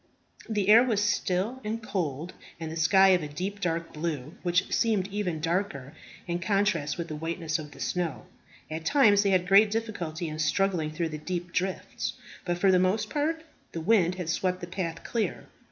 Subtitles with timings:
[0.49, 4.73] The air was still and cold, and the sky of a deep, dark blue, which
[4.73, 5.93] seemed even darker
[6.25, 8.25] in contrast with the whiteness of the snow.
[8.71, 12.13] At times they had great difficulty in struggling through the deep drifts;
[12.45, 13.43] but for the most part
[13.73, 15.45] the wind had swept the path clear.